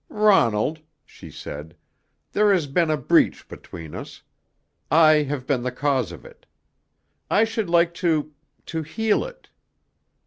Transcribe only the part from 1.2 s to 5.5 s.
said, "there has been a breach between us. I have